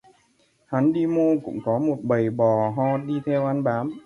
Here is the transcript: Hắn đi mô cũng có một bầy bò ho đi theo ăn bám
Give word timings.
Hắn 0.65 0.93
đi 0.93 1.05
mô 1.07 1.35
cũng 1.45 1.59
có 1.65 1.79
một 1.79 1.97
bầy 2.03 2.29
bò 2.29 2.69
ho 2.69 2.97
đi 2.97 3.21
theo 3.25 3.45
ăn 3.45 3.63
bám 3.63 3.91